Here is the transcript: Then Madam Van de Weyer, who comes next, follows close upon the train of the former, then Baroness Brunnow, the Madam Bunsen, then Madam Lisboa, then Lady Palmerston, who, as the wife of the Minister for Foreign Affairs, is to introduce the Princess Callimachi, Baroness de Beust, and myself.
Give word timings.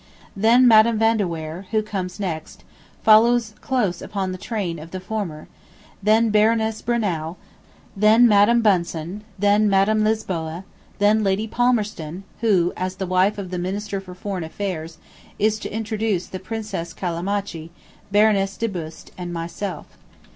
Then 0.35 0.67
Madam 0.67 0.97
Van 0.97 1.17
de 1.17 1.27
Weyer, 1.27 1.67
who 1.69 1.83
comes 1.83 2.19
next, 2.19 2.63
follows 3.03 3.53
close 3.61 4.01
upon 4.01 4.31
the 4.31 4.39
train 4.39 4.79
of 4.79 4.89
the 4.89 4.99
former, 4.99 5.47
then 6.01 6.31
Baroness 6.31 6.81
Brunnow, 6.81 7.35
the 7.95 8.17
Madam 8.17 8.63
Bunsen, 8.63 9.23
then 9.37 9.69
Madam 9.69 10.03
Lisboa, 10.03 10.63
then 10.97 11.23
Lady 11.23 11.47
Palmerston, 11.47 12.23
who, 12.39 12.73
as 12.75 12.95
the 12.95 13.05
wife 13.05 13.37
of 13.37 13.51
the 13.51 13.59
Minister 13.59 14.01
for 14.01 14.15
Foreign 14.15 14.43
Affairs, 14.43 14.97
is 15.37 15.59
to 15.59 15.69
introduce 15.71 16.25
the 16.25 16.39
Princess 16.39 16.95
Callimachi, 16.95 17.69
Baroness 18.11 18.57
de 18.57 18.67
Beust, 18.69 19.11
and 19.19 19.31
myself. 19.31 19.85